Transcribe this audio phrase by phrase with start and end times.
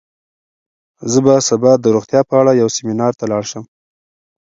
[1.11, 3.63] زه به سبا د روغتیا په اړه یو سیمینار ته لاړ شم.